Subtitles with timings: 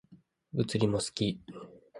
[0.53, 1.39] 物理も好き